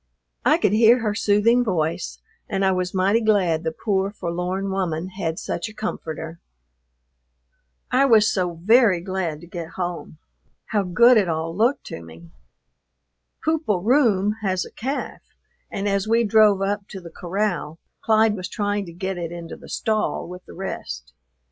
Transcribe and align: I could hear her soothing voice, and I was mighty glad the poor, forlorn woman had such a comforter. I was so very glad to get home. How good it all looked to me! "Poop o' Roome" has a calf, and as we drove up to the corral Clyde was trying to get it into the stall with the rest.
I 0.43 0.57
could 0.57 0.71
hear 0.73 1.01
her 1.01 1.13
soothing 1.13 1.63
voice, 1.63 2.19
and 2.49 2.65
I 2.65 2.71
was 2.71 2.91
mighty 2.91 3.21
glad 3.21 3.61
the 3.63 3.71
poor, 3.71 4.09
forlorn 4.09 4.71
woman 4.71 5.09
had 5.09 5.37
such 5.37 5.69
a 5.69 5.75
comforter. 5.75 6.39
I 7.91 8.05
was 8.05 8.33
so 8.33 8.53
very 8.55 8.99
glad 8.99 9.41
to 9.41 9.45
get 9.47 9.73
home. 9.77 10.17
How 10.69 10.81
good 10.81 11.17
it 11.17 11.29
all 11.29 11.55
looked 11.55 11.83
to 11.83 12.01
me! 12.01 12.31
"Poop 13.45 13.65
o' 13.67 13.79
Roome" 13.79 14.37
has 14.41 14.65
a 14.65 14.71
calf, 14.71 15.21
and 15.69 15.87
as 15.87 16.07
we 16.07 16.23
drove 16.23 16.63
up 16.63 16.87
to 16.87 16.99
the 16.99 17.11
corral 17.11 17.77
Clyde 18.03 18.35
was 18.35 18.49
trying 18.49 18.87
to 18.87 18.93
get 18.93 19.19
it 19.19 19.31
into 19.31 19.55
the 19.55 19.69
stall 19.69 20.27
with 20.27 20.43
the 20.45 20.55
rest. 20.55 21.13